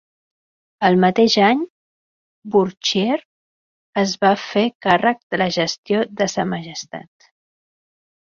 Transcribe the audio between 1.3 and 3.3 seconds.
any, Bourchier